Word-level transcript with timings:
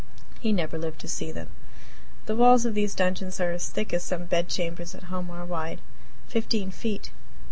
He 0.39 0.51
never 0.51 0.79
lived 0.79 0.97
to 1.01 1.07
see 1.07 1.31
them. 1.31 1.49
The 2.25 2.35
walls 2.35 2.65
of 2.65 2.73
these 2.73 2.95
dungeons 2.95 3.39
are 3.39 3.51
as 3.51 3.69
thick 3.69 3.93
as 3.93 4.01
some 4.03 4.25
bed 4.25 4.49
chambers 4.49 4.95
at 4.95 5.03
home 5.13 5.29
are 5.29 5.45
wide 5.45 5.79
fifteen 6.27 6.71
feet. 6.71 7.11